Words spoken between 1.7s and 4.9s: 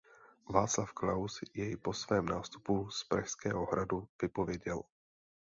po svém nástupu z Pražského hradu vypověděl.